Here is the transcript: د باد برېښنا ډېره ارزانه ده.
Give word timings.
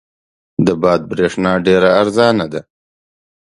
د 0.65 0.67
باد 0.81 1.01
برېښنا 1.11 1.51
ډېره 1.65 1.89
ارزانه 2.01 2.45
ده. 2.53 2.61